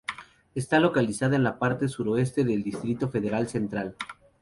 [0.55, 3.95] Está localizada en la parte suroeste del Distrito Federal Central.